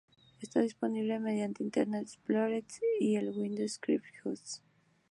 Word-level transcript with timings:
Está 0.39 0.61
disponible 0.61 1.19
mediante 1.19 1.61
Internet 1.63 2.01
Explorer 2.07 2.65
y 2.99 3.17
el 3.17 3.29
Windows 3.37 3.73
Scripting 3.73 4.15
Host. 4.33 4.63